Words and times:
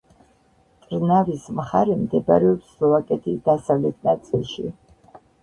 ტრნავის 0.85 1.43
მხარე 1.59 1.97
მდებარეობს 1.99 2.73
სლოვაკეთის 2.79 3.39
დასავლეთ 3.51 4.11
ნაწილში. 4.11 4.69